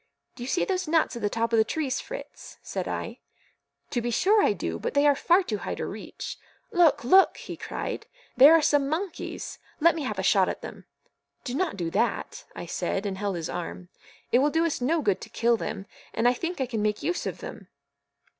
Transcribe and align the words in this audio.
"Do 0.35 0.41
you 0.41 0.47
see 0.47 0.65
those 0.65 0.87
nuts 0.87 1.15
at 1.15 1.21
the 1.21 1.29
top 1.29 1.53
of 1.53 1.57
the 1.59 1.63
trees, 1.63 2.01
Fritz?" 2.01 2.57
said 2.63 2.87
I. 2.87 3.19
"To 3.91 4.01
be 4.01 4.09
sure 4.09 4.43
I 4.43 4.51
do; 4.51 4.79
but 4.79 4.95
they 4.95 5.05
are 5.05 5.13
far 5.13 5.43
too 5.43 5.59
high 5.59 5.75
to 5.75 5.85
reach. 5.85 6.39
Look, 6.71 7.03
look!" 7.03 7.37
he 7.37 7.55
cried, 7.55 8.07
"there 8.35 8.55
are 8.55 8.63
some 8.63 8.89
MON 8.89 9.11
KEYS; 9.11 9.59
let 9.79 9.93
me 9.93 10.01
have 10.01 10.17
a 10.17 10.23
shot 10.23 10.49
at 10.49 10.63
them." 10.63 10.85
"Do 11.43 11.53
not 11.53 11.77
do 11.77 11.91
that," 11.91 12.45
I 12.55 12.65
said, 12.65 13.05
and 13.05 13.19
held 13.19 13.35
his 13.35 13.47
arm; 13.47 13.89
"it 14.31 14.39
will 14.39 14.49
do 14.49 14.65
us 14.65 14.81
no 14.81 15.03
good 15.03 15.21
to 15.21 15.29
kill 15.29 15.55
them, 15.55 15.85
and 16.15 16.27
I 16.27 16.33
think 16.33 16.59
I 16.59 16.65
can 16.65 16.81
make 16.81 17.03
use 17.03 17.27
of 17.27 17.37
them." 17.37 17.67